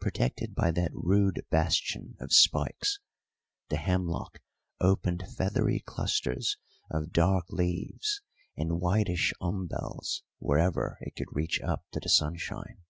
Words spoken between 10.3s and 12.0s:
wherever it could reach up to